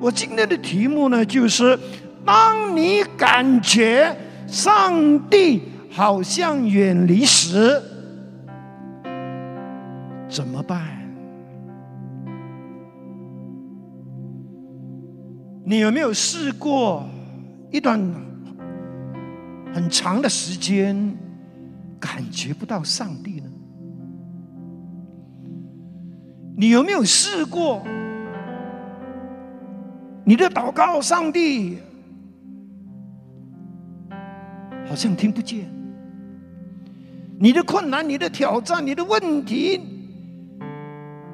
[0.00, 1.78] 我今天的题目呢，就是
[2.24, 7.78] 当你感觉上帝好像远离时，
[10.26, 10.80] 怎么办？
[15.66, 17.06] 你有没有试过
[17.70, 18.00] 一段
[19.74, 21.14] 很长的时间
[22.00, 23.50] 感觉不到上帝呢？
[26.56, 27.82] 你有没有试过？
[30.30, 31.78] 你的祷告，上帝
[34.86, 35.64] 好像听不见；
[37.36, 39.80] 你的困难、你的挑战、你的问题，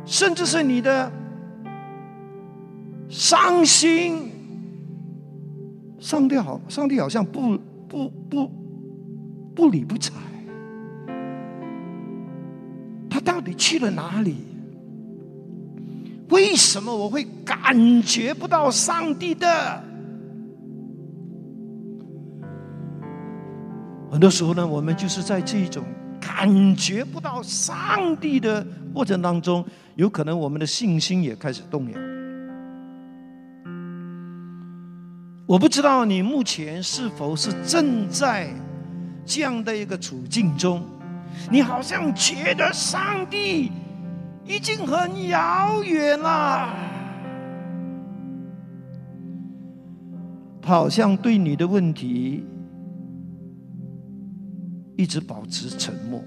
[0.06, 1.12] 甚至是你的
[3.06, 4.30] 伤心，
[5.98, 8.50] 上帝好，上帝好像不不不
[9.54, 10.14] 不理不睬，
[13.10, 14.55] 他到底去了哪里？
[16.28, 19.82] 为什么我会感觉不到上帝的？
[24.10, 25.84] 很多时候呢，我们就是在这种
[26.20, 31.98] 感觉不到上帝的过程当中，有可能我们的信心也开始动摇。
[35.46, 38.48] 我不知道你目前是否是正在
[39.24, 40.82] 这样的一个处境中，
[41.50, 43.70] 你好像觉得上帝。
[44.46, 46.72] 已经很遥远了，
[50.62, 52.44] 好像对你的问题
[54.96, 56.22] 一直保持沉默。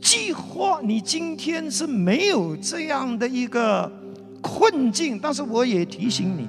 [0.00, 3.90] 计划你今天是没有这样的一个
[4.42, 6.48] 困境，但是我也提醒你。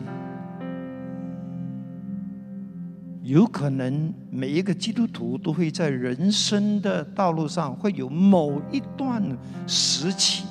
[3.25, 9.19] 有可能每一个基督徒都会在人生的道路上会有某一段
[9.65, 10.43] 时期，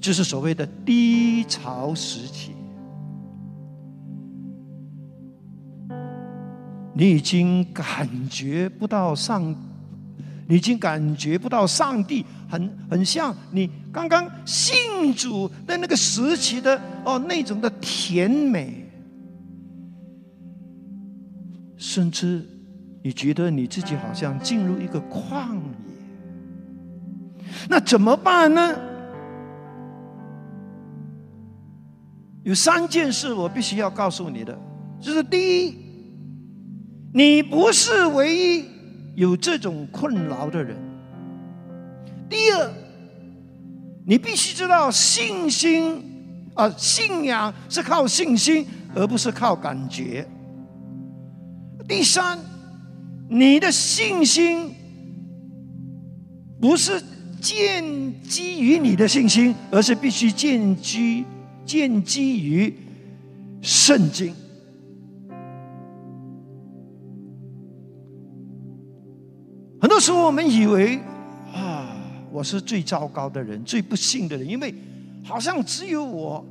[0.00, 2.52] 就是所谓的低潮时期。
[6.94, 9.54] 你已经感觉不到上，
[10.48, 12.24] 你已经感觉不到上帝。
[12.48, 18.88] 很很像你刚刚信主的那个时期的哦那种的甜美，
[21.76, 22.46] 甚至
[23.02, 25.62] 你觉得你自己好像进入一个旷野，
[27.68, 28.78] 那怎么办呢？
[32.42, 34.58] 有三件事我必须要告诉你的，
[34.98, 35.76] 就是第一，
[37.12, 38.64] 你不是唯一
[39.14, 40.76] 有这种困扰的人。
[42.30, 42.72] 第二，
[44.06, 46.02] 你必须知道信心
[46.54, 50.26] 啊，信仰是靠信心，而不是靠感觉。
[51.86, 52.38] 第三，
[53.28, 54.74] 你的信心
[56.60, 57.00] 不是
[57.40, 57.84] 建
[58.22, 61.24] 基于你的信心，而是必须建基
[61.64, 62.74] 建基于
[63.60, 64.34] 圣经。
[69.80, 70.98] 很多时候，我们以为。
[72.32, 74.74] 我是最糟糕的人，最不幸的人，因为
[75.24, 76.44] 好像只有我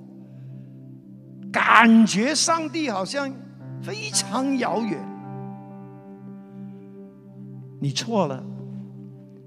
[1.52, 3.32] 感觉上帝好像
[3.82, 5.00] 非常遥远。
[7.82, 8.44] 你错了，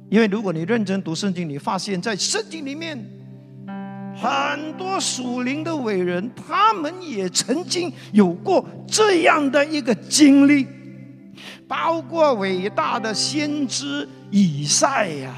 [0.09, 2.99] 因为如果你认真读圣经，你发现在圣经里面
[4.17, 10.67] 很多属灵的伟人，他们也曾经有过这样的一个经历，
[11.69, 15.35] 包括伟大的先知以赛亚。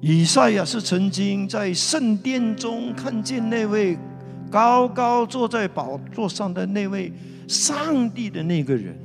[0.00, 3.98] 以赛亚是曾经在圣殿中看见那位
[4.50, 7.12] 高高坐在宝座上的那位
[7.46, 8.98] 上帝的那个人，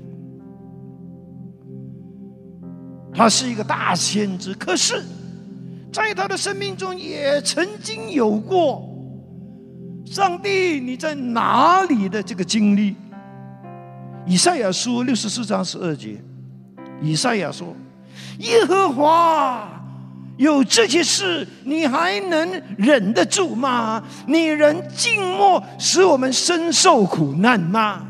[3.14, 4.54] 他是一个大先知。
[4.54, 5.04] 可是，
[5.92, 8.88] 在他的生命中也曾经有过
[10.08, 12.96] “上帝你在哪里”的这个经历。
[14.26, 16.18] 以赛亚书六十四章十二节，
[17.02, 17.76] 以赛亚说
[18.40, 19.70] ：“耶和华。”
[20.38, 24.04] 有这些事，你还能忍得住吗？
[24.28, 28.06] 你人静默，使我们深受苦难吗？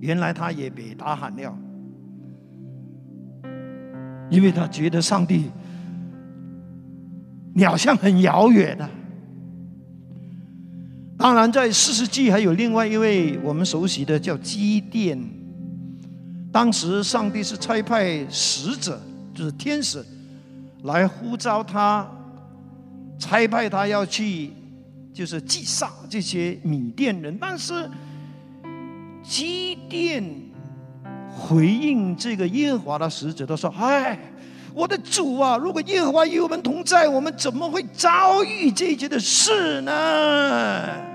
[0.00, 1.58] 原来他也被打喊了，
[4.30, 5.50] 因为他觉得上帝，
[7.54, 8.88] 你好像很遥远的。
[11.18, 15.18] 当然，在四世纪还有另外一位我们熟悉的叫基甸，
[16.52, 19.00] 当时上帝是差派使者。
[19.36, 20.02] 就是天使
[20.84, 22.08] 来呼召他，
[23.18, 24.50] 差派他要去，
[25.12, 27.36] 就是击杀这些米甸人。
[27.38, 27.88] 但是
[29.22, 30.24] 基甸
[31.30, 34.18] 回应这个耶和华的使者，他说：“哎，
[34.72, 41.12] 我的主啊，如果耶和华与我们同在，我们怎么会遭遇这些的事呢？”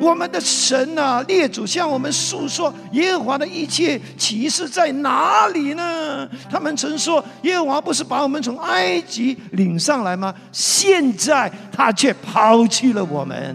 [0.00, 6.26] 我们的神啊，列祖向我们诉说耶和华的一切启示在哪里呢？
[6.48, 10.34] 他们曾说耶和华不是把我们从埃及领上来吗？
[10.50, 13.54] 现在他却抛弃了我们。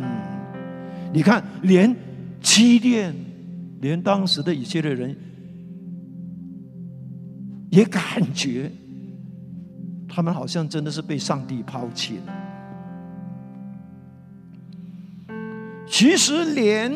[1.12, 1.96] 你看，连
[2.44, 3.16] 七殿，
[3.82, 5.18] 连当时的以色列人
[7.72, 8.02] 也感
[8.36, 8.72] 觉，
[10.08, 12.45] 他们好像真的是被上帝抛弃了。
[15.98, 16.92] 其实，连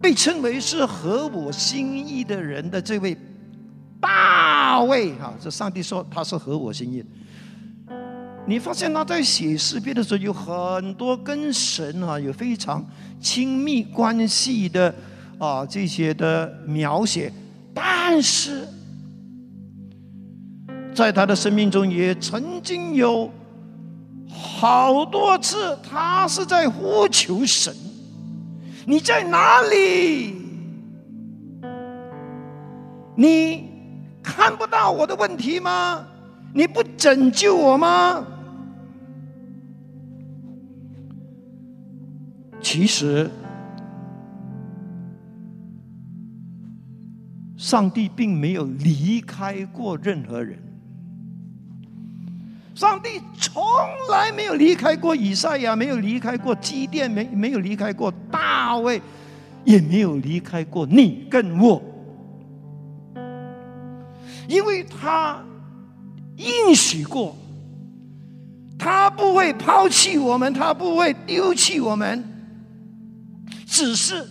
[0.00, 3.16] 被称为是合我心意的人的这位
[4.00, 7.04] 大卫，哈，这上帝说他是合我心意。
[8.46, 12.88] 你发现他在写诗篇的时候，有很多跟神啊有非常
[13.20, 14.94] 亲密关系的
[15.36, 17.32] 啊这些的描写，
[17.74, 18.68] 但是
[20.94, 23.28] 在他的生命中也曾经有。
[24.40, 27.74] 好多次，他是在呼求神
[28.86, 30.36] ：“你在哪里？
[33.16, 33.68] 你
[34.22, 36.06] 看不到我的问题吗？
[36.54, 38.24] 你不拯救我吗？”
[42.60, 43.28] 其实，
[47.56, 50.58] 上帝并没有离开过任何人。
[52.78, 53.60] 上帝从
[54.08, 59.02] 来没有离开过以赛亚，没有离开过基甸，没没有离开过大卫，
[59.64, 61.82] 也没有离开过你跟我，
[64.46, 65.42] 因为他
[66.36, 67.36] 应许过，
[68.78, 72.22] 他不会抛弃我们，他不会丢弃我们，
[73.66, 74.24] 只是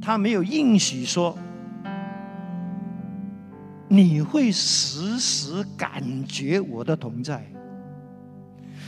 [0.00, 1.36] 他没有应许说。
[3.92, 7.44] 你会时时感觉我的同在，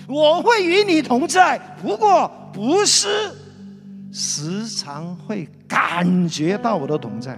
[0.07, 3.09] 我会与你同在，不过不是
[4.13, 7.37] 时常会感觉到我的同在。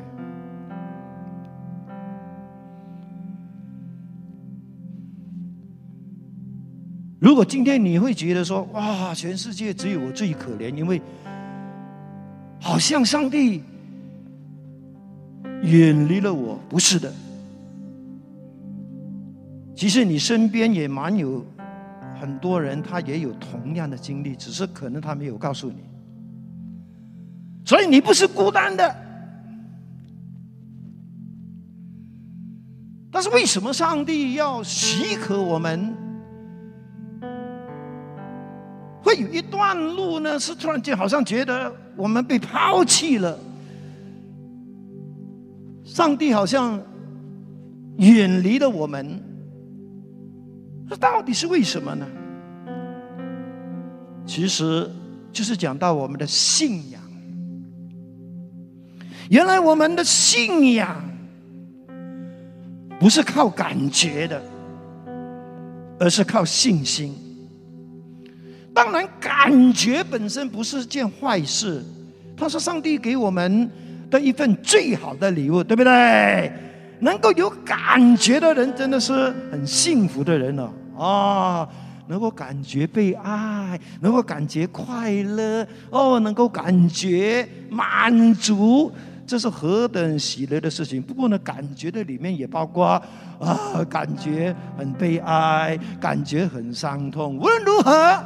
[7.18, 11.00] 如果今天你会觉得说，哇，全世界只有我最可怜，因为
[12.60, 13.62] 好像上帝
[15.62, 17.10] 远离了我，不是的。
[19.84, 21.44] 其实你身边也蛮有
[22.18, 25.76] 很多人，他也有同样的经历，只是可能他没有告诉你。
[27.66, 28.96] 所以你不是孤单的。
[33.10, 35.94] 但是为什么上帝要许可我们
[39.02, 40.40] 会有一段路呢？
[40.40, 43.38] 是突然间好像觉得我们被抛弃了，
[45.84, 46.80] 上帝好像
[47.98, 49.33] 远离了我们。
[50.88, 52.06] 这到底是为什么呢？
[54.26, 54.90] 其实
[55.32, 57.00] 就是讲到我们的信仰。
[59.30, 61.02] 原来我们的信仰
[62.98, 64.42] 不是靠感觉的，
[65.98, 67.14] 而是靠信心。
[68.74, 71.82] 当然，感觉本身不是件坏事，
[72.36, 73.70] 它是上帝给我们
[74.10, 76.52] 的一份最好的礼物，对不对？
[77.00, 79.12] 能够有感觉的人，真的是
[79.50, 81.68] 很幸福的人了啊！
[82.06, 88.92] 能够感觉被爱，能够感觉快乐，哦，能够感觉满足，
[89.26, 91.00] 这是何等喜乐的事情！
[91.00, 93.02] 不过呢，感觉的里面也包括
[93.40, 97.38] 啊，感觉很悲哀，感觉很伤痛。
[97.38, 98.22] 无论如何，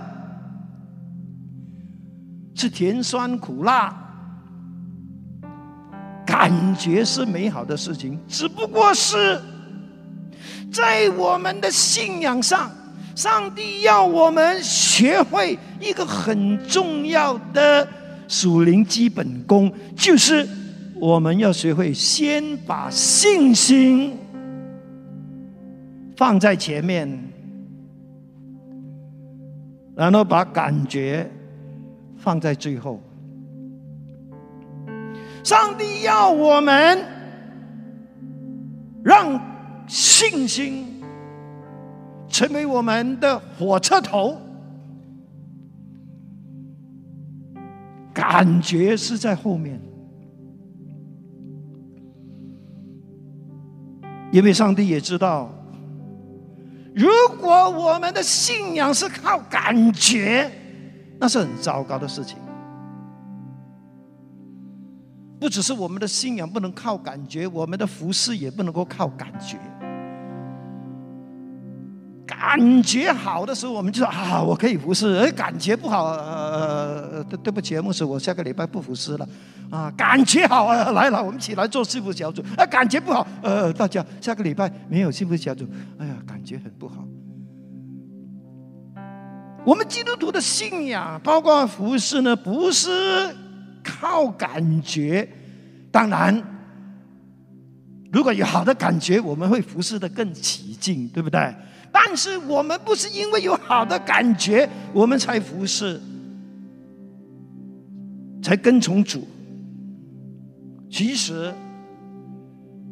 [2.54, 4.07] 是甜酸苦辣。
[6.38, 9.40] 感觉是美好的事情，只不过是
[10.72, 12.70] 在我们的信仰上，
[13.16, 17.88] 上帝要我们学会一个很重要的
[18.28, 20.48] 属灵基本功，就是
[21.00, 24.16] 我们要学会先把信心
[26.16, 27.20] 放在前面，
[29.96, 31.28] 然后把感觉
[32.16, 33.02] 放在最后。
[35.44, 36.98] 上帝要我们
[39.02, 39.40] 让
[39.86, 41.02] 信心
[42.28, 44.36] 成为我们的火车头，
[48.12, 49.80] 感觉是在后面，
[54.30, 55.50] 因为上帝也知道，
[56.94, 57.08] 如
[57.40, 60.50] 果我们的信仰是靠感觉，
[61.18, 62.36] 那是很糟糕的事情。
[65.40, 69.56] 不只是我们的信仰不能靠感觉，我们的服饰也不能够靠感觉。
[72.26, 79.28] 感觉好的时候，我们就说啊，我可以服侍；而感觉不好，呃，对对不起，牧师，我下个礼拜不服侍了。
[79.70, 82.42] 啊，感觉好啊，来了，我们起来做幸福小组。
[82.56, 85.66] 啊，感觉不好，呃，大家下个礼拜没有幸福小组。
[85.98, 87.04] 哎呀，感觉很不好。
[89.64, 93.34] 我们基督徒的信仰，包括服饰呢，不是
[93.88, 95.26] 靠感觉。
[95.90, 96.42] 当然，
[98.12, 101.54] 如果有好的感觉，我们会服侍的更起劲，对不对？
[101.90, 105.98] 但是我们不是因为有好的感觉，我们才服侍，
[108.42, 109.26] 才跟从主。
[110.90, 111.52] 其实，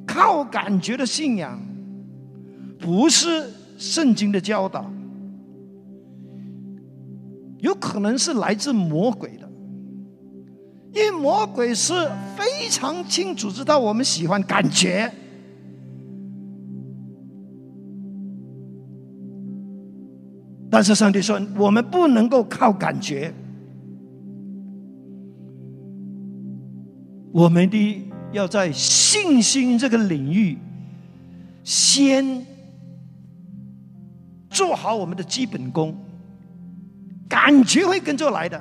[0.07, 1.61] 靠感觉的信仰，
[2.79, 4.91] 不是圣经的教导。
[7.59, 9.46] 有可能是来自魔鬼的，
[10.97, 11.93] 因为魔鬼是
[12.35, 15.13] 非常清楚知道我们喜欢感觉，
[20.71, 23.31] 但是上帝说我们不能够靠感觉，
[27.31, 30.57] 我们的要在信心这个领域
[31.63, 32.43] 先
[34.49, 35.95] 做好我们的基本功。
[37.29, 38.59] 感觉会跟着来的。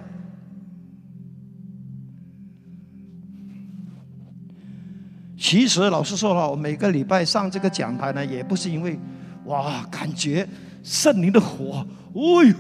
[5.48, 9.00] 其实老实说了，我每个礼拜上这个讲台呢，也不是因为
[9.44, 10.48] 哇感觉
[10.82, 11.86] 圣灵的火，
[12.16, 12.56] 哎呦，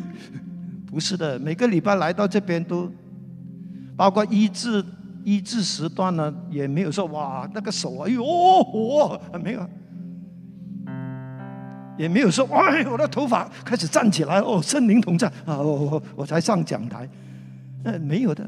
[0.86, 2.88] 不是的，每个礼拜来到这边都，
[3.98, 4.86] 包括医治
[5.24, 9.68] 医治时段呢，也没有说哇那个手哎呦火没有。
[11.98, 17.10] 也没有说，哎，我的头发开始站起来哦，圣灵同在啊，我我我才上讲台，
[17.84, 18.48] 呃，没有的。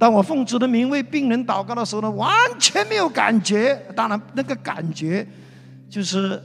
[0.00, 3.76] 当我奉主的名为病人祷告的时候呢，完全没有感觉。
[3.94, 5.26] 当然，那个感觉
[5.90, 6.42] 就是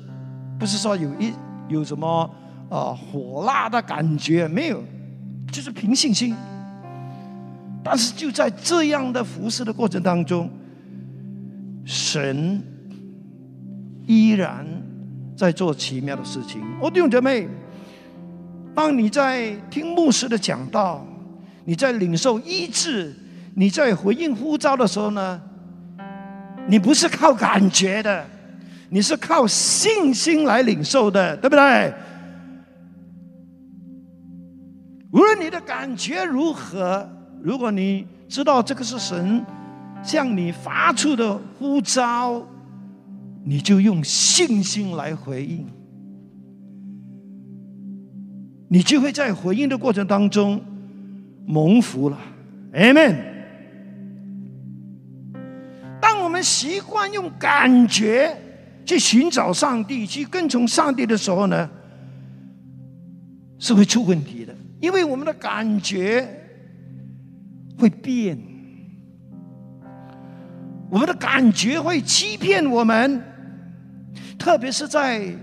[0.59, 1.31] 不是说有一
[1.69, 2.29] 有什么
[2.69, 4.83] 啊火辣的感觉，没有，
[5.49, 6.35] 就是凭信心。
[7.81, 10.49] 但是就在这样的服侍的过程当中，
[11.85, 12.61] 神
[14.05, 14.67] 依然。
[15.37, 17.45] 在做奇妙的事情，哦，弟兄姐妹，
[18.73, 21.05] 当你在听牧师的讲道，
[21.65, 23.13] 你在领受医治，
[23.55, 25.41] 你在回应呼召的时候呢，
[26.67, 28.25] 你不是靠感觉的，
[28.89, 31.93] 你是靠信心来领受的，对不对？
[35.11, 37.09] 无论你的感觉如何，
[37.41, 39.43] 如果你知道这个是神
[40.03, 42.45] 向你发出的呼召。
[43.47, 45.67] 你就用信心来回应，
[48.67, 50.59] 你就会在回应的过程当中
[51.45, 52.17] 蒙福了
[52.73, 53.34] ，Amen。
[56.45, 58.37] 习惯用感觉
[58.85, 61.67] 去寻找上帝、去跟从上帝的时候呢，
[63.57, 66.25] 是会出问题的，因为我们的感觉
[67.79, 68.37] 会变，
[70.91, 73.21] 我们的感觉会欺骗我们。
[74.37, 75.33] 特别是在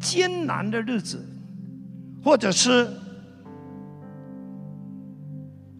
[0.00, 1.22] 艰难的日子，
[2.22, 2.88] 或者是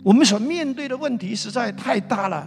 [0.02, 2.46] 我们所面对的问题实在太大了，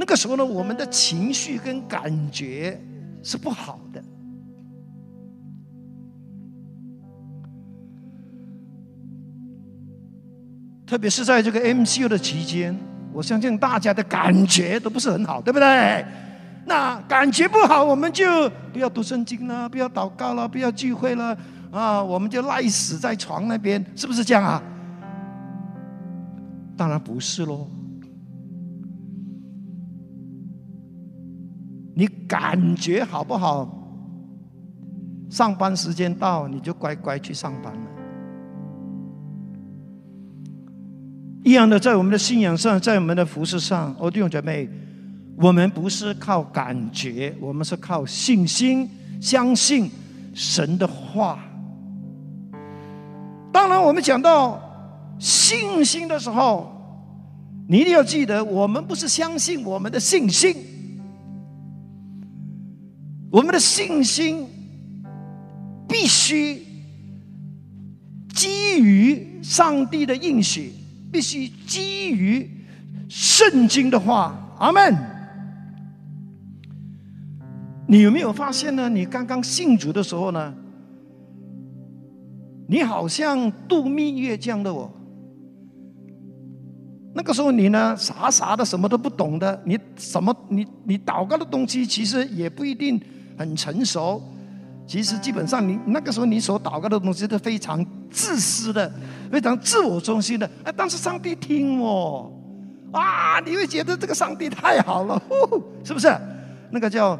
[0.00, 2.80] 那个时候呢，我们的情绪跟感觉
[3.22, 4.02] 是不好的。
[10.86, 12.74] 特别是在这个 MCU 的期间，
[13.12, 16.02] 我相信大家的感觉都不是很好，对不对？
[16.64, 21.36] 那感觉不好，我们就不要读圣经了，不要祷告了，不要聚会了，
[21.70, 24.62] 啊，我们就赖死在床那边，是不是这样啊？
[26.74, 27.68] 当然不是喽。
[32.00, 33.68] 你感觉好不好？
[35.28, 37.80] 上班时间到，你就乖乖去上班了。
[41.44, 44.66] 一样的，在我们的信仰上，在我们的服饰上，哦，弟兄姐妹。
[45.36, 48.88] 我们不是靠感觉，我们是靠信心，
[49.20, 49.90] 相信
[50.32, 51.38] 神的话。
[53.52, 54.58] 当然，我们讲到
[55.18, 56.72] 信心的时候，
[57.68, 60.56] 你一定要记得，我们不是相信我们的信心，
[63.30, 64.46] 我们的信心
[65.88, 66.62] 必须
[68.34, 70.72] 基于上帝的应许，
[71.12, 72.50] 必须基于
[73.08, 74.36] 圣经的话。
[74.58, 74.94] 阿门。
[77.86, 78.88] 你有没有发现呢？
[78.88, 80.54] 你刚刚信主的时候呢，
[82.68, 84.90] 你好像度蜜月这样的哦，
[87.14, 93.00] 那个时候你呢，傻傻的，什么都不懂的，你什么你你祷告的东西其实也不一定
[93.40, 94.22] 很成熟。
[94.86, 98.92] 其实基本上你那个时候你所祷告的东西都非常自私的，
[99.32, 100.48] 非常自我中心的。
[100.62, 102.30] 哎，但是上帝听哦，
[102.92, 105.20] 啊，你会觉得这个上帝太好了，
[105.82, 106.14] 是不是？
[106.70, 107.18] 那个叫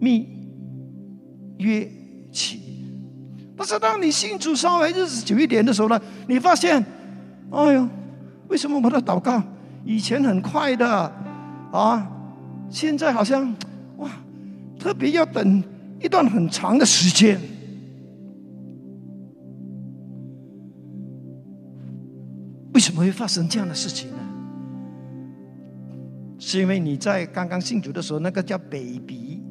[0.00, 0.26] 蜜
[1.58, 1.88] 约
[2.32, 2.60] 期。
[3.56, 6.84] 但是当你信主稍微日子久一点的时候呢，你发现，
[7.52, 7.88] 哎呦。
[8.48, 9.42] 为什么我的祷告
[9.84, 10.88] 以前很快的
[11.70, 12.10] 啊，
[12.70, 13.54] 现在好像
[13.98, 14.08] 哇，
[14.78, 15.62] 特别要等
[16.00, 17.40] 一段很长的时间？
[22.74, 24.16] 为什么会发生这样的事情呢？
[26.38, 29.42] 是因为你在刚刚信主的时候，那个叫 baby，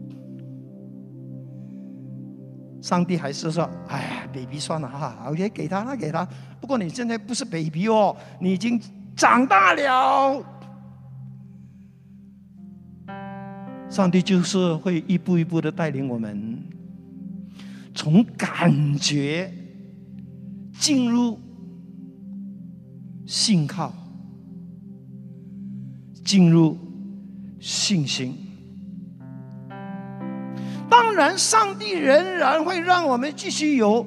[2.81, 6.25] 上帝还是说，哎呀，baby 算了哈，OK，给他，那给他。
[6.61, 8.81] 不过你现在不是 baby 哦，你已经
[9.13, 10.41] 长大了。
[13.97, 16.61] 上帝就是会一步一步的带领我们，
[17.95, 19.51] 从感觉
[20.79, 21.39] 进入
[23.25, 23.91] 信靠，
[26.23, 26.77] 进入
[27.59, 28.35] 信心。
[30.87, 34.05] 当然，上帝仍然会让我们继续有。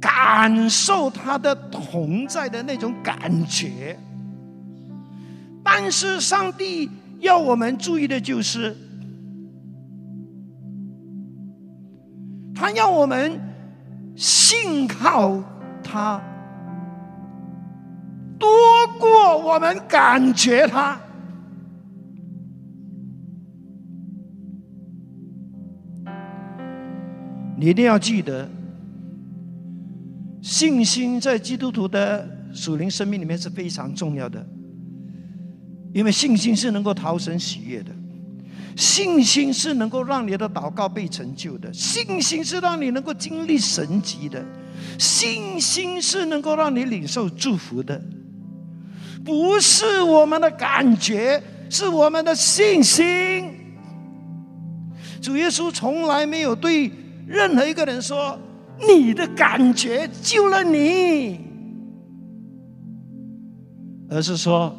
[0.00, 3.96] 感受他的同在的那种感觉，
[5.62, 8.76] 但是上帝要我们注意的就是，
[12.54, 13.40] 他要我们
[14.16, 15.42] 信靠
[15.82, 16.20] 他，
[18.38, 18.48] 多
[18.98, 21.00] 过我们感觉他。
[27.56, 28.48] 你一定要记得。
[30.40, 34.46] 信心在基督徒的属灵生命里面是非常重要的，
[35.92, 37.90] 因为信心是能够逃生喜悦的，
[38.76, 44.44] 信心是能够让你的祷告被成就的，信心是让你能够经历神迹的，
[44.98, 48.00] 信心是能够让你领受祝福的，
[49.24, 53.50] 不是我们的感觉，是我们的信心。
[55.20, 56.90] 主耶稣从来没有对
[57.26, 58.38] 任何一个人说。
[58.80, 61.40] 你的感觉救了你，
[64.08, 64.72] 而是说，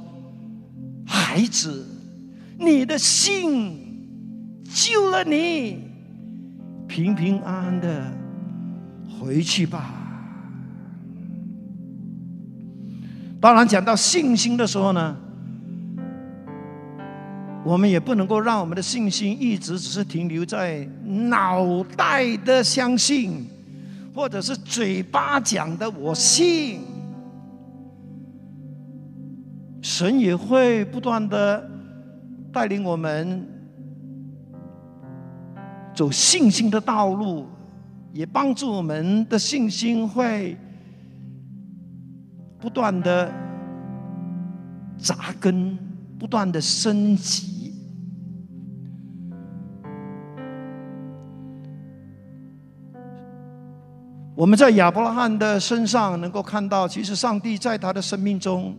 [1.30, 1.86] 孩子，
[2.58, 3.78] 你的信
[4.74, 5.78] 救了你，
[6.88, 8.12] 平平安安的
[9.20, 9.94] 回去吧。
[13.40, 15.16] 当然，讲到信心的时候呢，
[17.64, 23.46] 我们也不能够让我们的信心一直只是停留在脑袋的相信。
[24.16, 26.82] 或者是嘴巴讲的，我信，
[30.00, 31.70] 神也会不断的
[32.54, 33.46] 带领我们
[35.94, 37.46] 走信心的道路，
[38.14, 40.58] 也帮助我们的信心会
[42.62, 43.30] 不断的
[44.98, 45.78] 扎根，
[46.18, 47.74] 不断的升级。
[54.34, 58.74] 我们在亚伯拉罕的身上能够看到，其实上帝在他的生命中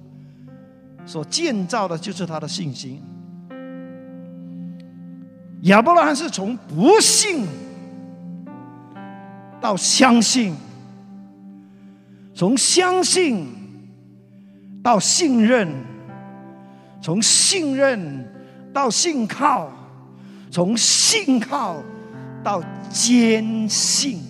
[1.07, 3.03] 所建造的就是他的信心。
[5.63, 7.47] 亚伯拉罕是从不信
[9.61, 10.55] 到相信，
[12.35, 13.47] 从相信
[14.83, 15.69] 到信任，
[17.03, 18.27] 从信任
[18.73, 19.71] 到信靠，
[20.51, 21.83] 从信靠
[22.43, 24.23] 到坚信。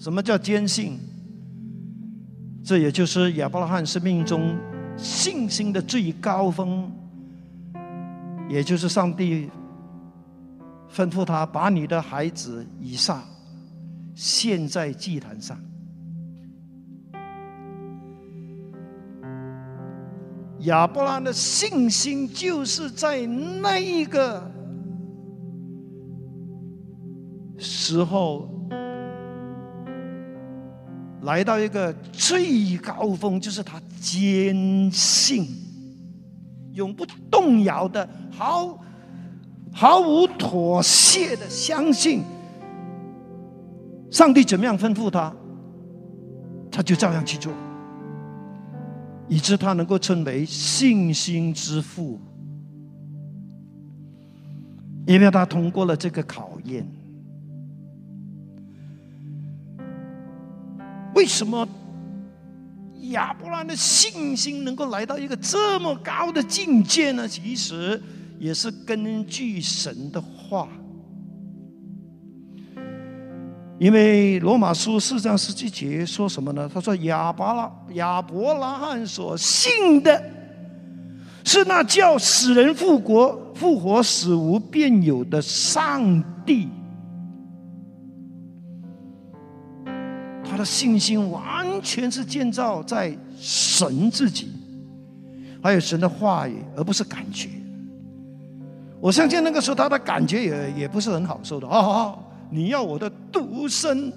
[0.00, 0.98] 什么叫坚信？
[2.68, 4.54] 这也就是亚伯拉罕生命中
[4.94, 6.92] 信心的最高峰，
[8.46, 9.48] 也就是上帝
[10.94, 13.24] 吩咐他把你的孩子以撒
[14.14, 15.58] 献在祭坛上。
[20.58, 24.42] 亚伯拉罕的信心就是在那一个
[27.56, 28.57] 时候。
[31.22, 35.46] 来到一个最高峰，就是他坚信、
[36.72, 38.78] 永不动摇的、毫
[39.72, 42.22] 毫无妥协的相信，
[44.10, 45.34] 上帝怎么样吩咐他，
[46.70, 47.52] 他就照样去做，
[49.28, 52.20] 以致他能够称为信心之父，
[55.06, 56.88] 因为他通过了这个考验。
[61.18, 61.66] 为什么
[63.10, 67.26] 亚伯拉罕的信心能够来到一个这么高的境界呢？
[67.26, 68.00] 其实
[68.38, 70.68] 也是根据神的话。
[73.80, 76.70] 因为罗马书四章十七节说什么呢？
[76.72, 80.22] 他说亚伯拉亚伯拉罕所信的，
[81.42, 86.68] 是那叫死人复活、复活死无变有的上帝。
[90.58, 94.50] 的信心完全是建造在神自己，
[95.62, 97.48] 还有神的话语，而不是感觉。
[99.00, 102.18] 我相信那个时候他的感觉也也不是很好受的哦。
[102.50, 104.12] 你要我的独生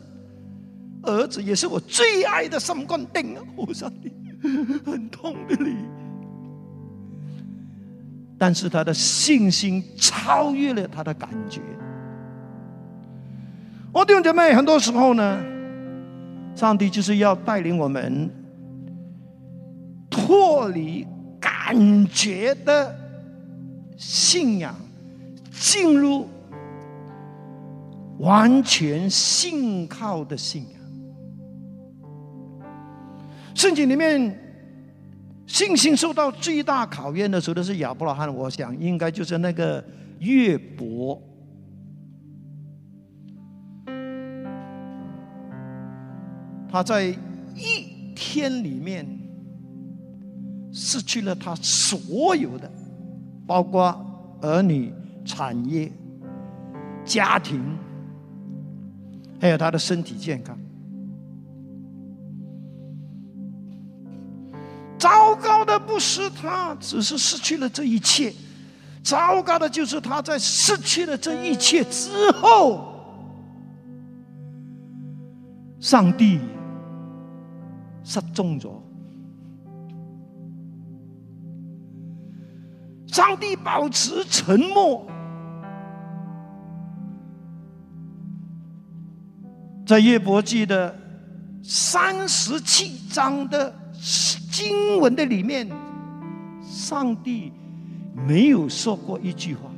[1.03, 3.43] 儿子，也是我最爱的三冠钉啊！
[3.55, 4.11] 我上你
[4.83, 5.75] 很痛的你，
[8.39, 11.61] 但是他的信心超越了他的感觉。
[13.91, 15.39] 我弟兄姐妹，很多时候呢，
[16.55, 18.29] 上帝就是要带领我们
[20.09, 21.07] 脱离
[21.39, 22.95] 感觉的
[23.97, 24.75] 信仰，
[25.51, 26.27] 进入。
[28.19, 30.79] 完全信靠的信仰。
[33.55, 34.39] 圣经里面
[35.47, 38.31] 信心受到最大考验的时候，的是亚伯拉罕。
[38.31, 39.83] 我想应该就是那个
[40.19, 41.19] 约伯，
[46.71, 47.07] 他在
[47.55, 49.05] 一天里面
[50.71, 52.71] 失去了他所有的，
[53.45, 53.93] 包括
[54.41, 54.93] 儿女、
[55.25, 55.91] 产业、
[57.03, 57.61] 家庭。
[59.39, 60.55] 还有他的身体健康，
[64.99, 68.31] 糟糕的不是他，只是失去了这一切。
[69.01, 72.93] 糟糕的就是他在失去了这一切之后，
[75.79, 76.39] 上帝
[78.03, 78.83] 失踪了，
[83.07, 85.05] 上帝保持沉默。
[89.85, 90.95] 在约伯记的
[91.61, 93.73] 三十七章的
[94.51, 95.69] 经文的里面，
[96.61, 97.51] 上帝
[98.15, 99.69] 没有说过一句话。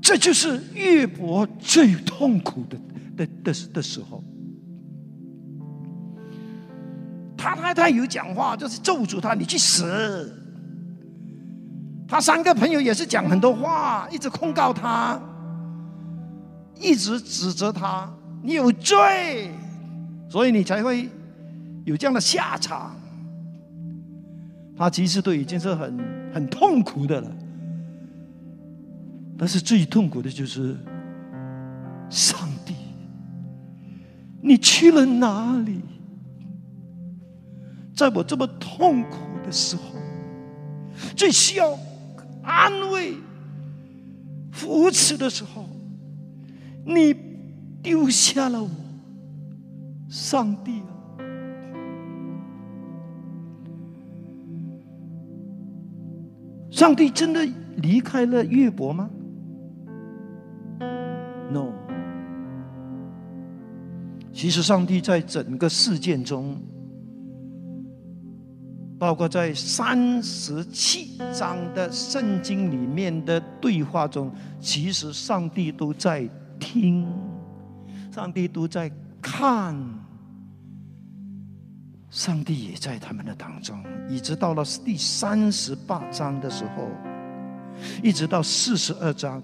[0.00, 2.78] 这就是约伯最痛苦的
[3.16, 4.22] 的的的时候。
[7.68, 10.32] 太太有讲话，就是咒诅他，你去死。
[12.06, 15.20] 他三个朋友也是讲很多话，一直控告他。
[16.80, 18.08] 一直指责他，
[18.42, 19.50] 你有罪，
[20.30, 21.10] 所以你才会
[21.84, 22.96] 有这样的下场。
[24.76, 25.98] 他其实都已经是很
[26.32, 27.30] 很痛苦的了，
[29.36, 30.74] 但是最痛苦的就是
[32.08, 32.74] 上帝，
[34.40, 35.82] 你去了哪里？
[37.98, 39.82] 在我这么痛苦的时候，
[41.16, 41.76] 最需要
[42.44, 43.16] 安慰、
[44.52, 45.68] 扶持的时候。
[46.86, 47.12] 你
[47.82, 48.70] 丢下了我，
[50.08, 50.94] 上帝啊！
[56.70, 57.44] 上帝真的
[57.78, 59.10] 离开了约伯吗
[61.50, 61.72] ？No。
[64.32, 66.56] 其实上帝在整个事件中，
[68.98, 74.30] 包括在三十七章的圣经里面的对话中，
[74.60, 76.28] 其实上帝都在。
[76.60, 77.06] 听，
[78.12, 78.90] 上帝都在
[79.22, 79.76] 看，
[82.10, 83.80] 上帝也在他们的当中。
[84.08, 86.88] 一直到了第三十八章的时候，
[88.02, 89.40] 一直到四十二章，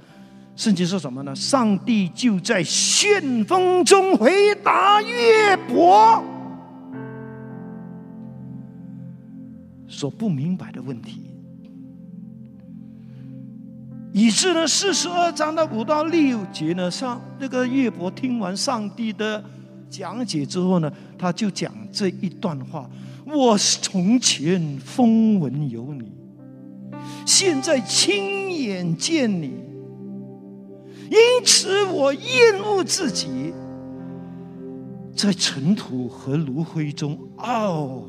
[0.56, 1.32] 圣经说什么呢？
[1.36, 6.20] 上帝就在旋风中回答约伯
[10.04, 11.22] 所不明白的问题。
[14.12, 19.42] 以致呢，四十二章的五到六节呢，上那个岳伯听完上帝的
[19.88, 22.86] 讲解之后呢，他就讲这一段话：
[23.24, 26.12] 我从前风闻有你，
[27.24, 29.54] 现在亲眼见你，
[31.10, 33.54] 因此我厌恶自己，
[35.16, 38.02] 在尘土和炉灰中懊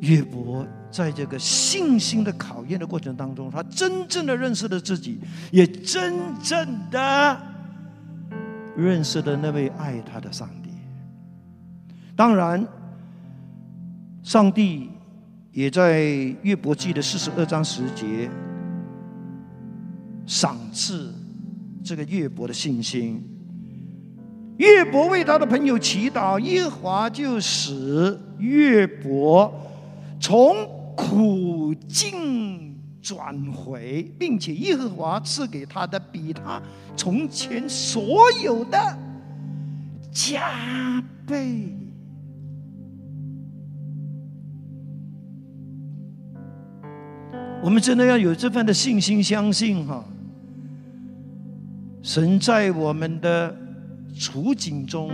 [0.00, 0.06] 悔。
[0.06, 0.66] 岳伯。
[0.88, 5.18] 在这个信心的考验的过程当中，他真正的认识了自己，
[5.50, 7.38] 也真正的
[8.74, 10.70] 认识了那位爱他的上帝。
[12.14, 12.66] 当然，
[14.22, 14.88] 上帝
[15.52, 16.02] 也在
[16.40, 18.30] 约伯记的四十二章十节
[20.24, 21.12] 赏赐
[21.84, 23.22] 这个约伯的信心。
[24.56, 29.52] 约伯为他的朋友祈祷，耶和华就使约伯
[30.26, 36.60] 从苦境转回，并且耶和华赐给他的比他
[36.96, 38.98] 从前所有的
[40.10, 41.72] 加倍。
[47.62, 50.04] 我们真的要有这份的信心，相信哈，
[52.02, 53.56] 神在我们的
[54.12, 55.08] 处境中，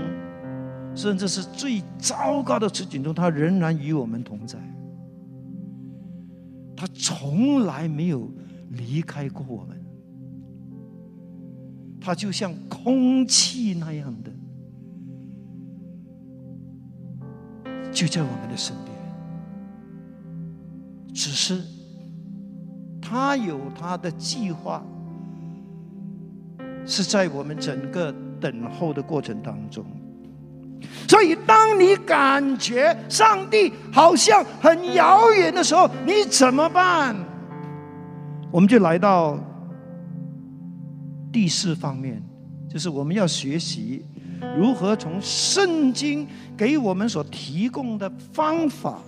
[0.94, 4.58] 甚至是最糟糕的处境中，他仍然与我们同在。
[6.82, 8.28] 他从来没有
[8.70, 9.80] 离开过我们，
[12.00, 14.32] 他就像空气那样的，
[17.92, 18.96] 就在我们的身边，
[21.14, 21.62] 只是。
[23.00, 24.84] 他有他的计划，
[26.84, 29.84] 是在我们整个等候的过程当中。
[31.08, 37.14] 所以，当你感觉上帝好像很遥远的时候，你怎么办？
[38.50, 39.38] 我们就来到
[41.32, 42.22] 第四方面，
[42.68, 44.04] 就是我们要学习
[44.56, 48.98] 如何从圣经给我们所提供的方法。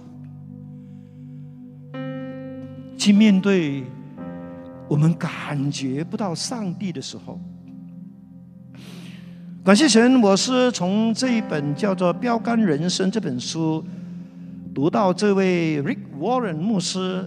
[2.96, 3.84] 去面对
[4.88, 7.38] 我们感觉不到上帝的时候，
[9.64, 13.83] 感谢神，我是从这一本叫做《标杆人生》这本书
[14.74, 17.27] 读到这位 Rick Warren 牧师，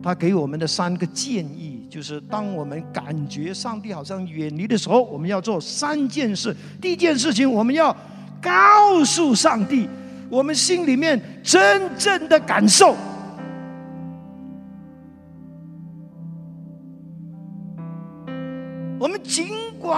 [0.00, 6.54] 他给我们的三个建议，就是当我们感觉上帝好像远离的时候，我们要做三件事。
[6.80, 7.92] 第一件事情，我们要
[8.40, 9.88] 告诉上帝
[10.30, 12.94] 我们心里面真正的感受。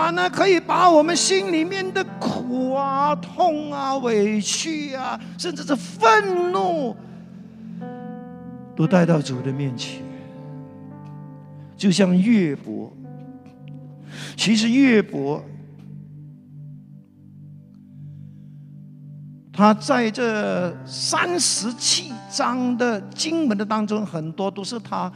[0.09, 6.97] 管呢，可以把我们心里面的苦啊、痛啊、委屈啊，甚至是愤怒，
[8.75, 10.03] 都带到主的面前。
[11.77, 12.90] 就像乐伯，
[14.35, 15.44] 其实乐伯，
[19.53, 25.12] 他在这三十七章的经文的当中，很多都是他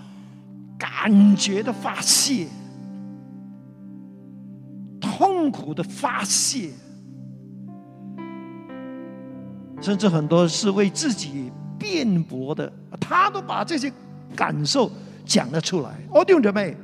[0.78, 2.46] 感觉的发泄。
[5.42, 6.70] 痛苦的发泄，
[9.80, 13.92] 甚至很多是为自己辩驳的，他都把这些
[14.36, 14.88] 感受
[15.24, 15.98] 讲了出来。
[16.12, 16.76] 哦，弟兄姊妹，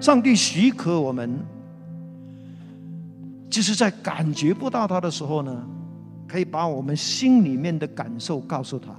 [0.00, 1.38] 上帝许可我们，
[3.48, 5.64] 就是在感觉不到他的时候呢，
[6.26, 8.90] 可以把我们心里面的感受告诉他。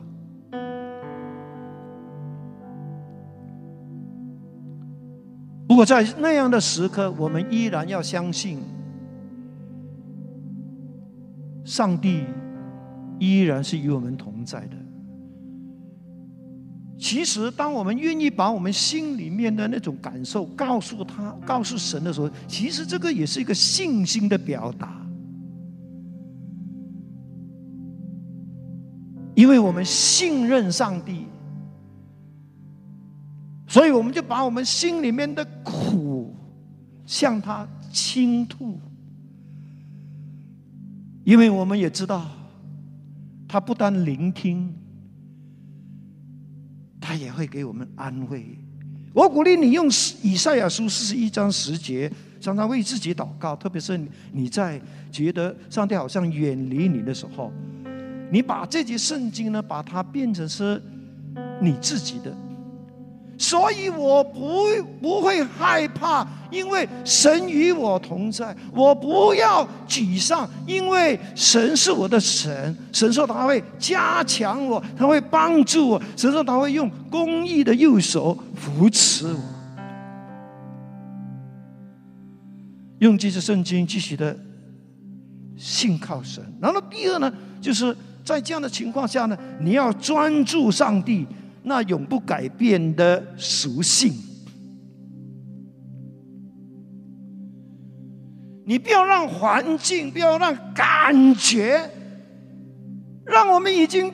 [5.81, 8.59] 果在那样的时刻，我们依然要相信，
[11.65, 12.23] 上帝
[13.17, 14.77] 依然是与我们同在的。
[16.99, 25.03] 其实，当我们愿意把我们心里面的那种感受告诉他、告诉神的时候，其实这个也是一个信心的表达，
[29.33, 31.25] 因为我们信任上帝。
[33.71, 36.35] 所以，我们就把我们心里面的苦
[37.05, 38.77] 向他倾吐，
[41.23, 42.29] 因为我们也知道，
[43.47, 44.75] 他不单聆听，
[46.99, 48.45] 他也会给我们安慰。
[49.13, 49.87] 我鼓励你用
[50.21, 53.97] 以赛亚书四十一章十节，常常为自己祷告，特别是
[54.33, 54.81] 你在
[55.13, 57.49] 觉得上帝好像远离你的时候，
[58.33, 60.83] 你把这节圣经呢，把它变成是
[61.61, 62.35] 你自己的。
[63.41, 64.67] 所以我不
[65.01, 68.55] 不会害怕，因为神与我同在。
[68.71, 72.77] 我不要沮丧，因为神是我的神。
[72.93, 76.01] 神说他会加强我，他会帮助我。
[76.15, 79.39] 神说他会用公义的右手扶持我。
[82.99, 84.37] 用这些圣经继续的
[85.57, 86.43] 信靠神。
[86.61, 91.25] 然后第二呢，就是在这样的情况下呢，你要专注上帝。
[91.63, 94.13] 那永不改变的属性，
[98.65, 101.89] 你不要让环境，不要让感觉，
[103.25, 104.11] 让我们已经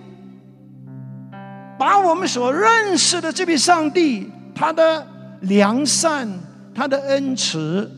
[1.80, 5.08] 把我们所认识的这位上帝，他的
[5.42, 6.28] 良善、
[6.76, 7.90] 他的恩慈、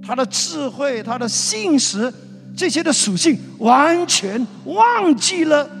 [0.00, 2.12] 他的智慧、他的信实
[2.56, 5.77] 这些的属性，完全忘记了。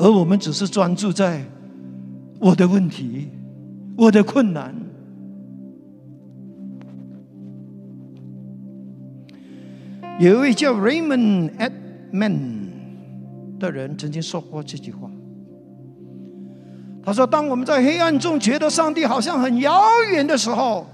[0.00, 1.44] 而我们只是专注在
[2.38, 3.28] 我的问题，
[3.98, 4.74] 我的困难。
[10.18, 12.38] 有一位叫 Raymond Edman
[13.58, 15.10] 的人曾经说过这句话。
[17.02, 19.82] 他说：“当我们在黑暗中觉得上帝好像很遥
[20.12, 20.86] 远的时候，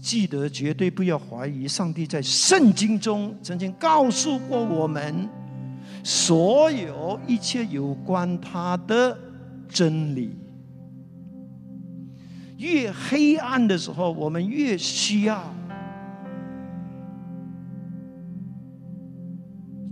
[0.00, 5.28] 记得绝对不要怀疑上帝在圣经中曾经告诉过我们
[6.02, 9.18] 所有一切有关他的
[9.68, 10.36] 真理。
[12.56, 15.54] 越黑暗的时候，我们越需要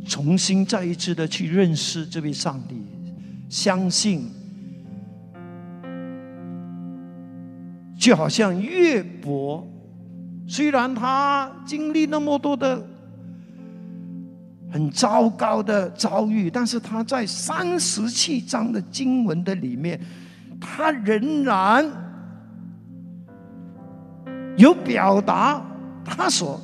[0.07, 2.83] 重新再一次的去认识这位上帝，
[3.49, 4.31] 相信。”
[7.99, 9.67] 就好像岳伯，
[10.47, 12.87] 虽然他经历那么多的
[14.71, 20.01] 很糟糕的遭遇，但是他在三十七章的经文的里面，
[20.61, 21.89] 他仍然
[24.57, 25.65] 有表达
[26.05, 26.61] 他所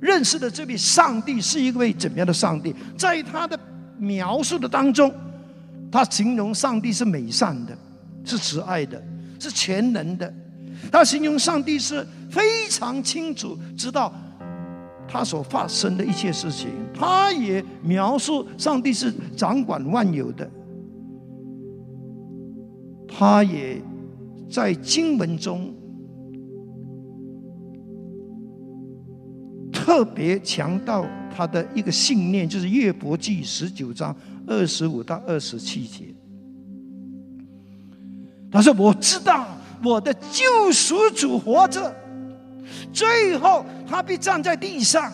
[0.00, 2.74] 认识的这位上帝是一位怎么样的上帝。
[2.96, 3.58] 在他的
[3.98, 5.12] 描述的当中，
[5.90, 7.76] 他形容上帝是美善的，
[8.24, 9.02] 是慈爱的，
[9.38, 10.32] 是全能的。
[10.90, 14.12] 他形容上帝是非常清楚知道
[15.12, 20.50] 他所发生的一切事情，他也描述上帝是掌管万有的。
[23.06, 23.78] 他也
[24.50, 25.74] 在经文中
[29.70, 36.06] 特别强调他的一个信念，就是约伯记十九章二十五到二十七节。
[38.50, 39.46] 他说：“我知道。”
[39.84, 41.92] 我的救赎主活着，
[42.92, 45.12] 最后他必站在地上。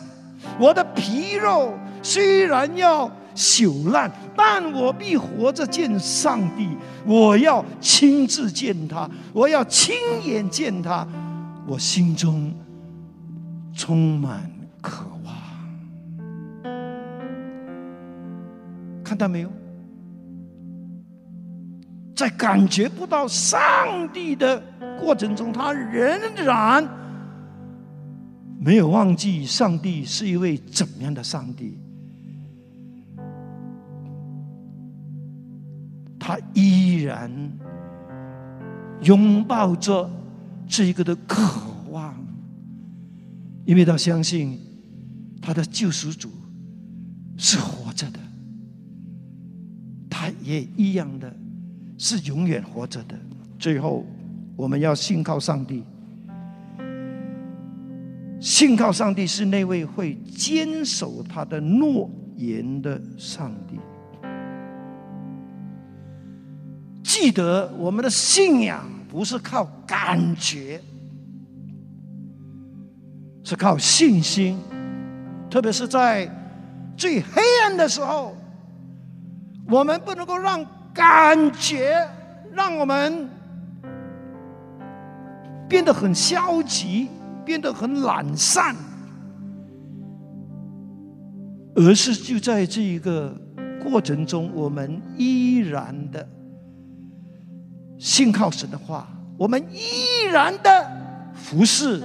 [0.58, 6.68] 我的皮肉虽然要朽烂，但我必活着见上帝。
[7.04, 11.06] 我要亲自见他，我要亲眼见他。
[11.66, 12.52] 我心中
[13.74, 15.34] 充满渴望，
[19.04, 19.50] 看到没有？
[22.14, 24.61] 在感觉不到上帝的
[24.98, 26.84] 过程中，他仍然
[28.58, 31.78] 没有忘记上帝是一位怎么样的上帝。
[36.18, 37.30] 他依然
[39.02, 40.10] 拥抱着
[40.66, 41.42] 这一个的渴
[41.90, 42.14] 望，
[43.64, 44.60] 因为他相信
[45.40, 46.30] 他的救赎主
[47.36, 48.18] 是活着的，
[50.10, 51.34] 他也一样的。
[52.00, 53.18] 是永远活着的。
[53.58, 54.06] 最后，
[54.54, 55.82] 我们要信靠上帝。
[58.40, 63.79] 信靠上帝是那位会坚守他的诺言的上帝。
[67.03, 70.81] 记得，我们的信仰不是靠感觉，
[73.42, 74.59] 是靠信心。
[75.51, 76.31] 特别是在
[76.96, 78.37] 最黑暗的时候，
[79.68, 80.64] 我们不能够让。
[80.94, 82.09] 感觉
[82.53, 83.29] 让我们
[85.68, 87.09] 变得很消极，
[87.48, 88.76] 变得很懒散，
[91.74, 93.34] 而是就在这一个
[93.82, 96.28] 过程中，我们依然的
[97.98, 99.08] 信靠神的话，
[99.38, 102.02] 我们依然的服侍，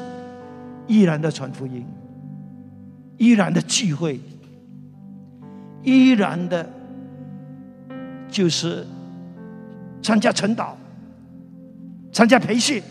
[0.88, 1.86] 依然的传福音，
[3.18, 4.18] 依然的聚会，
[5.84, 6.70] 依然的。
[8.32, 8.88] 就是
[10.02, 10.74] 参加晨祷，
[12.14, 12.82] 参加培训。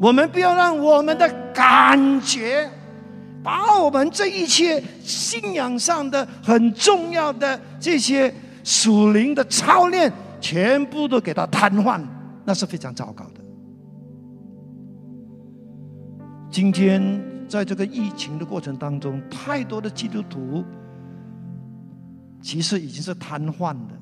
[0.00, 2.70] 我们不要让我们的感觉，
[3.42, 8.32] 把我们这一切信仰上的很重要的这些
[8.62, 12.00] 属灵的操练，全部都给它瘫痪，
[12.44, 13.40] 那是非常糟糕的。
[16.50, 20.64] 今天在这个疫情的过程当中，太多的基督徒。
[22.40, 23.94] 其实已经是瘫痪的，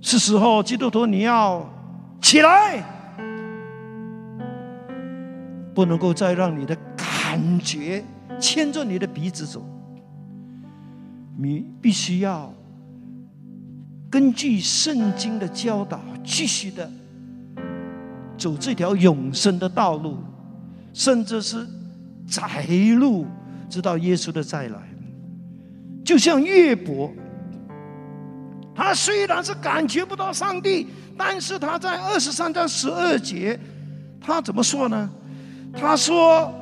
[0.00, 1.68] 是时候基督徒你要
[2.22, 2.82] 起来，
[5.74, 8.04] 不能够再让你的感觉
[8.38, 9.64] 牵着你的鼻子走，
[11.38, 12.52] 你必须要
[14.10, 16.90] 根据圣经的教导，继续的
[18.36, 20.18] 走这条永生的道路，
[20.92, 21.66] 甚至是
[22.26, 22.66] 窄
[22.98, 23.26] 路，
[23.68, 24.78] 直到耶稣的再来。
[26.04, 27.12] 就像岳伯，
[28.74, 33.60] 他虽然是感觉不到上帝，但是他在二十三章十二节，
[34.20, 35.08] 他怎么说呢？
[35.72, 36.52] 他说：“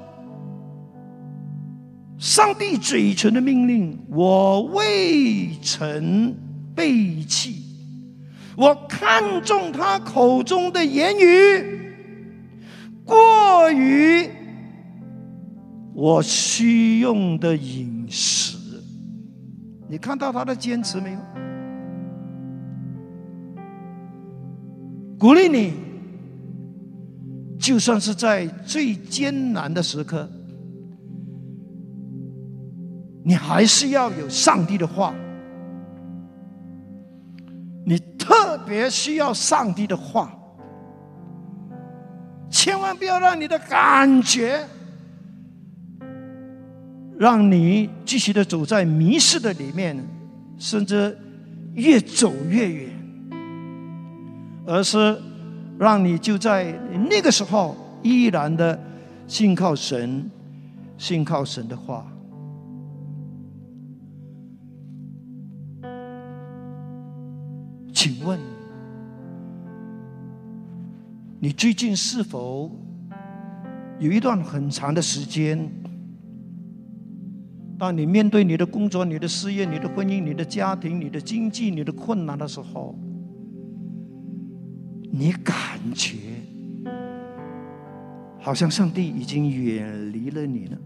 [2.18, 6.34] 上帝嘴唇的命令，我未曾
[6.74, 7.62] 背弃；
[8.56, 11.94] 我看重他口中的言语，
[13.04, 14.28] 过于
[15.94, 18.56] 我需用的饮食。
[19.88, 21.18] 你看到他的坚持没有？
[25.18, 25.72] 鼓励你，
[27.68, 30.26] 就算是在最艰难的时刻，
[33.22, 35.14] 你还是要有上帝的话。
[37.84, 40.32] 你特别需要上帝的话，
[42.48, 44.66] 千万不要让你的感觉，
[47.18, 49.94] 让你继续的走在迷失的里面，
[50.56, 51.18] 甚至
[51.74, 52.90] 越走越远，
[54.66, 55.20] 而是
[55.78, 56.72] 让你就在
[57.08, 58.78] 那个时候依然的
[59.28, 60.28] 信靠神，
[60.96, 62.04] 信靠神的话。
[67.92, 68.38] 请问，
[71.38, 72.70] 你最近是否
[73.98, 75.70] 有一段很长的时间，
[77.78, 82.96] 当你面对你的工作、你的事业、你的婚姻、你的家庭、你的经济、你的困难的时候，
[85.10, 85.54] 你感
[85.94, 86.16] 觉
[88.40, 90.78] 好像上帝已经远离了你呢？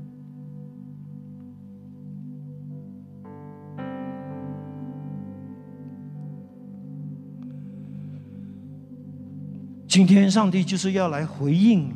[9.86, 11.92] 今天，上帝就是要来回应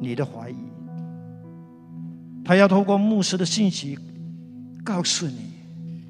[0.00, 0.56] 你的怀疑。
[2.44, 3.96] 他要透过牧师的信息
[4.82, 5.52] 告诉你，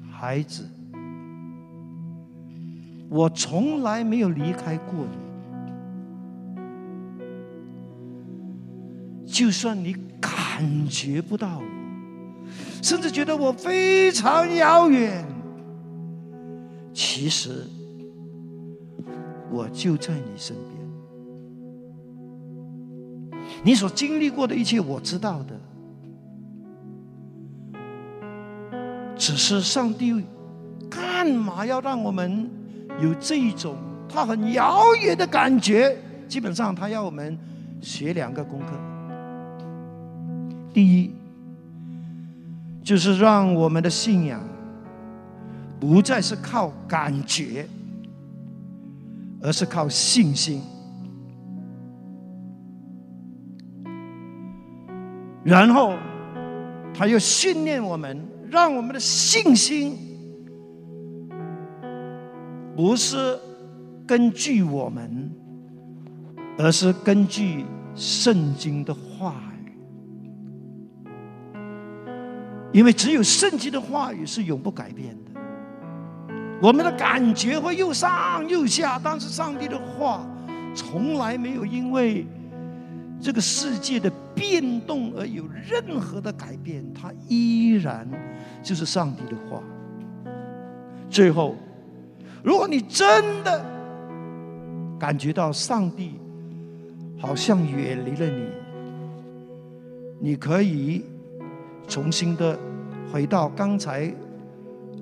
[0.09, 0.67] 孩子，
[3.13, 5.17] 我从来没有离开过你。
[9.31, 11.63] 就算你感觉不到我，
[12.81, 15.23] 甚至觉得我非常遥远，
[16.91, 17.67] 其实。
[19.51, 20.55] 我就在你身
[23.29, 25.53] 边，你所经历过的一切，我知道的。
[29.15, 30.25] 只是上帝
[30.89, 32.49] 干嘛要让我们
[33.01, 33.75] 有这一种
[34.07, 35.97] 他很遥远的感觉？
[36.27, 37.37] 基本上，他要我们
[37.81, 38.67] 学两个功课。
[40.73, 41.11] 第一，
[42.83, 44.41] 就是让我们的信仰
[45.79, 47.67] 不再是靠感觉。
[49.45, 50.61] 而是靠信心，
[55.43, 55.97] 然后
[56.93, 60.12] 他又训练我们，让我们的信心
[62.75, 63.37] 不是
[64.07, 65.31] 根据我们，
[66.57, 67.63] 而是根据
[67.95, 69.71] 圣经的话语，
[72.71, 75.31] 因为只有圣经的话语是永不改变的。
[76.61, 80.25] 我们的感觉会又上又下，但是上帝的话
[80.73, 82.25] 从来没有因为
[83.19, 88.07] 这个世界的变动而有任何的改变，它依然
[88.63, 89.61] 就是上帝的话。
[91.09, 91.55] 最后，
[92.43, 93.65] 如果你真的
[94.99, 96.19] 感觉到上帝
[97.17, 98.45] 好像远离了你，
[100.19, 101.05] 你可以
[101.87, 102.59] 重新的
[103.11, 104.13] 回到刚才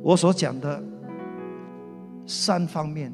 [0.02, 0.82] 我所讲的。
[2.28, 3.12] 三方面，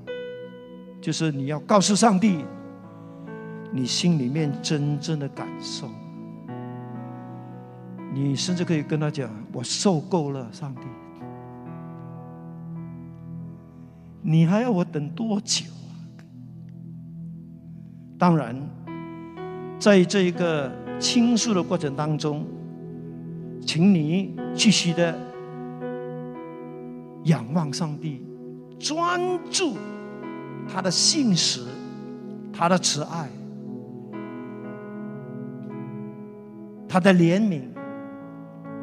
[1.01, 2.43] 就是你要告诉上帝，
[3.71, 5.87] 你心里面真正的感受。
[8.13, 10.81] 你甚至可以跟他讲：“我受够了，上帝，
[14.29, 15.95] 你还要我等多久啊？”
[18.19, 18.53] 当然，
[19.79, 20.69] 在这一个
[20.99, 22.45] 倾诉的过程当中，
[23.65, 25.17] 请你继续的
[27.23, 28.21] 仰望上帝。
[28.77, 29.17] 专
[29.49, 29.77] 注
[30.67, 31.61] 他的信实，
[32.51, 33.29] 他的慈爱，
[36.85, 37.61] 他的怜悯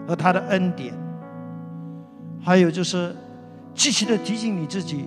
[0.08, 0.94] 和他的恩典，
[2.40, 3.14] 还有就是
[3.74, 5.04] 继续的提醒你自己，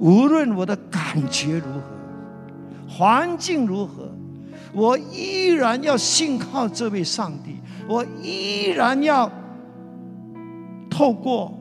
[0.00, 1.82] 无论我的感觉如何，
[2.88, 4.10] 环境如何，
[4.72, 7.56] 我依然要信靠这位上帝，
[7.88, 9.30] 我依然要
[10.88, 11.52] 透过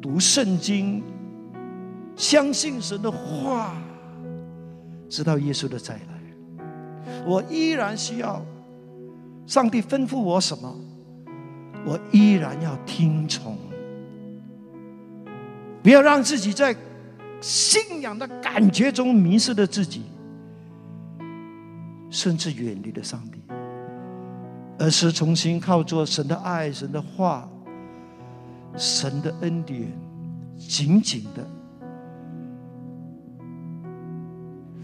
[0.00, 1.02] 读圣经。
[2.16, 3.74] 相信神的话，
[5.08, 6.62] 直到耶稣的再来，
[7.24, 8.44] 我依然需要
[9.46, 10.76] 上帝吩咐我什么，
[11.86, 13.56] 我依然要听从。
[15.82, 16.76] 不要让自己在
[17.40, 20.02] 信仰的感觉中迷失了自己，
[22.10, 23.40] 甚至远离了上帝，
[24.78, 27.48] 而是重新靠着神的爱、神的话、
[28.76, 29.88] 神的恩典。
[30.68, 31.42] 紧紧的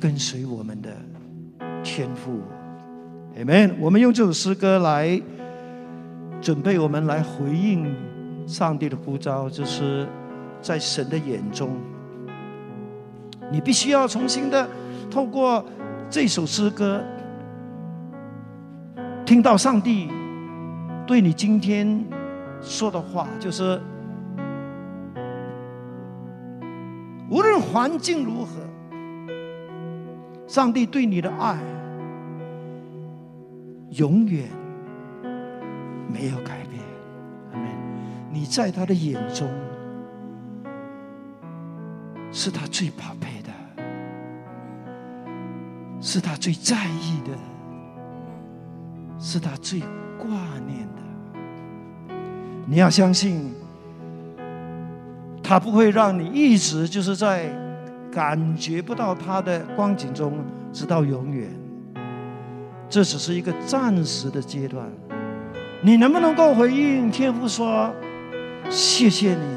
[0.00, 0.90] 跟随我们的
[1.84, 2.40] 天赋。
[3.36, 3.74] Amen。
[3.78, 5.20] 我们用这首诗歌来
[6.40, 7.94] 准备，我们来回应
[8.46, 10.08] 上帝的呼召，就是
[10.62, 11.76] 在神的眼中，
[13.56, 14.68] 你必须要重新的
[15.10, 15.64] 透过
[16.10, 17.02] 这首诗歌，
[19.24, 20.10] 听到上帝
[21.06, 22.04] 对你今天
[22.60, 23.80] 说的话，就是
[27.30, 28.50] 无论环境如何，
[30.46, 31.56] 上帝对你的爱。
[33.92, 34.50] 永远
[36.12, 36.82] 没有改变，
[37.54, 37.66] 阿门。
[38.30, 39.48] 你在他的眼中
[42.30, 43.35] 是他最宝贝，
[46.06, 47.36] 是他最在意的，
[49.18, 49.80] 是他最
[50.16, 50.28] 挂
[50.64, 52.14] 念的。
[52.64, 53.52] 你要相信，
[55.42, 57.50] 他不会让你一直就是在
[58.08, 60.38] 感觉不到他的光景中，
[60.72, 61.50] 直到永远。
[62.88, 64.86] 这只是一个暂时的阶段，
[65.82, 67.92] 你能不能够回应天父说
[68.70, 69.56] ：“谢谢你，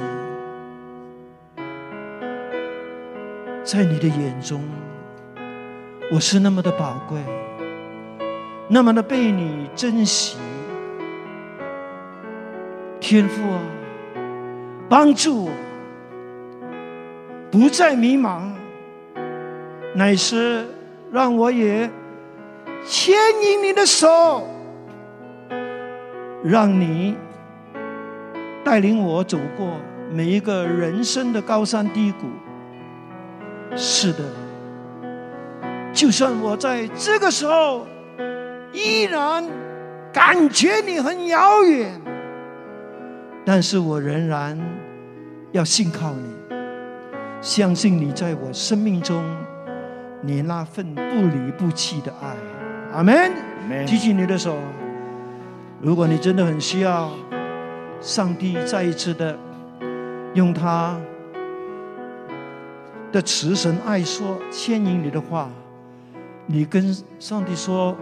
[3.63, 4.63] 在你的眼中，
[6.12, 7.20] 我是那么的宝贵，
[8.68, 10.38] 那么的被你珍惜。
[12.99, 13.60] 天父啊，
[14.89, 15.51] 帮助我，
[17.51, 18.51] 不再迷茫，
[19.95, 20.66] 乃是
[21.12, 21.89] 让我也。”
[22.88, 24.47] 牵引你的手，
[26.41, 27.18] 让你
[28.64, 29.74] 带领我走过
[30.10, 32.28] 每一个人生的高山低谷。
[33.76, 34.24] 是的，
[35.99, 37.85] 就算我在这个时候
[38.71, 39.45] 依然
[40.13, 41.91] 感觉你很遥远，
[43.45, 44.57] 但是我仍然
[45.51, 46.55] 要信靠你，
[47.41, 49.21] 相信你在我生命中，
[50.21, 52.33] 你那份不离不弃的爱。
[52.93, 53.33] 阿门！
[53.85, 54.55] 举起你的手。
[55.81, 57.11] 如果你真的很需要
[57.99, 59.37] 上帝再一次的
[60.33, 60.97] 用他
[63.11, 65.49] 的慈神爱说牵引你的话，
[66.51, 66.83] 你跟
[67.19, 67.95] 上帝说：“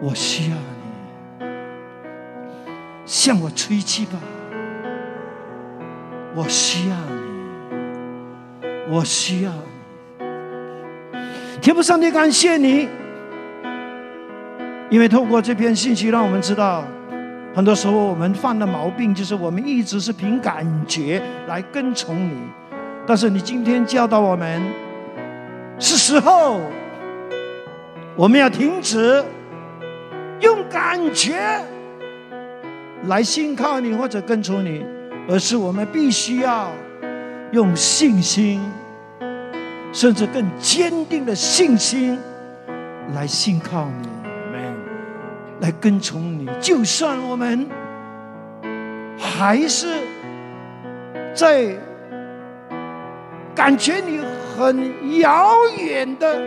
[0.00, 0.56] 我需要
[1.38, 1.44] 你，
[3.04, 4.12] 向我吹气吧！
[6.34, 10.30] 我需要你，我需要你。”
[11.60, 12.88] 天父上帝，感谢你。
[14.88, 16.82] 因为透过这篇信息，让我们知道，
[17.54, 22.38] 很多时候我们犯的毛病就是我们一直是凭感觉来跟从你。
[23.06, 24.62] 但是你今天教导我们，
[25.80, 26.60] 是时候
[28.14, 29.24] 我们要停止
[30.40, 31.60] 用感觉
[33.04, 34.84] 来信靠你或者跟从你，
[35.28, 36.70] 而是我们必须要
[37.52, 38.60] 用信心，
[39.92, 42.18] 甚至更坚定的信心
[43.14, 44.08] 来信靠你。
[45.60, 47.68] 来跟从你，就算我们
[49.18, 49.94] 还是
[51.34, 51.76] 在
[53.54, 54.20] 感觉你
[54.60, 56.38] 很遥远的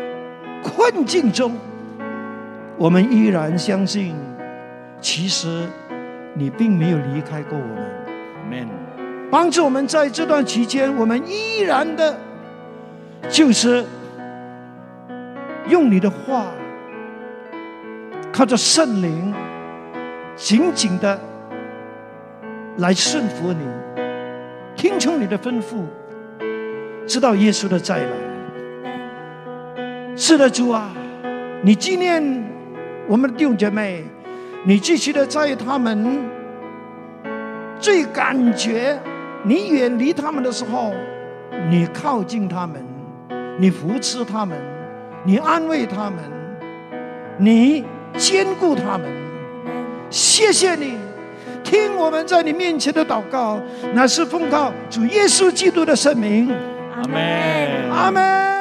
[0.62, 1.58] 困境中，
[2.78, 4.14] 我们依然相信，
[5.02, 5.68] 其实
[6.36, 7.92] 你并没有离开过我们。
[8.46, 8.68] Amen。
[9.32, 12.16] 帮助我们在这段期间，我们依然的，
[13.30, 13.84] 就是
[15.68, 16.46] 用你的话。
[18.32, 19.34] 靠着圣灵，
[20.36, 21.20] 紧紧的
[22.78, 23.66] 来顺服你，
[24.76, 25.84] 听从你的吩咐，
[27.06, 28.10] 知道耶稣的再来。
[30.16, 30.92] 是的，主啊，
[31.62, 32.24] 你纪念
[33.08, 34.04] 我们的弟兄姐妹，
[34.64, 36.22] 你继续的在他们
[37.80, 39.00] 最感觉
[39.44, 40.94] 你远离他们的时候，
[41.70, 42.84] 你靠近他们，
[43.60, 44.58] 你扶持他们，
[45.24, 46.20] 你安慰他们，
[47.38, 47.84] 你。
[48.16, 49.08] 兼顾他们，
[50.12, 51.00] 谢谢你，
[51.64, 53.60] 听我们在你面前的祷告，
[53.96, 56.54] 乃是奉靠主耶稣基督的圣名。
[57.04, 58.53] 阿门，阿门。